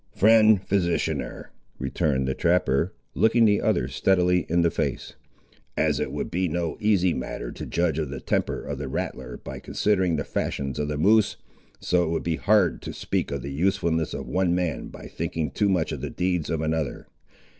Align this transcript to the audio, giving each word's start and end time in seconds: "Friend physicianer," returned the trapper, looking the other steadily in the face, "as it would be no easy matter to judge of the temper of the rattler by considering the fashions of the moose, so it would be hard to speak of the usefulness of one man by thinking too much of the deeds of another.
"Friend 0.15 0.59
physicianer," 0.67 1.49
returned 1.77 2.27
the 2.27 2.33
trapper, 2.33 2.91
looking 3.13 3.45
the 3.45 3.61
other 3.61 3.87
steadily 3.87 4.47
in 4.49 4.63
the 4.63 4.71
face, 4.71 5.13
"as 5.77 5.99
it 5.99 6.11
would 6.11 6.31
be 6.31 6.47
no 6.47 6.75
easy 6.79 7.13
matter 7.13 7.51
to 7.51 7.67
judge 7.67 7.99
of 7.99 8.09
the 8.09 8.19
temper 8.19 8.63
of 8.63 8.79
the 8.79 8.87
rattler 8.87 9.37
by 9.37 9.59
considering 9.59 10.15
the 10.15 10.23
fashions 10.23 10.79
of 10.79 10.87
the 10.87 10.97
moose, 10.97 11.37
so 11.79 12.03
it 12.03 12.09
would 12.09 12.23
be 12.23 12.37
hard 12.37 12.81
to 12.81 12.93
speak 12.93 13.29
of 13.29 13.43
the 13.43 13.53
usefulness 13.53 14.15
of 14.15 14.27
one 14.27 14.55
man 14.55 14.87
by 14.87 15.05
thinking 15.05 15.51
too 15.51 15.69
much 15.69 15.91
of 15.91 16.01
the 16.01 16.09
deeds 16.09 16.49
of 16.49 16.61
another. 16.61 17.05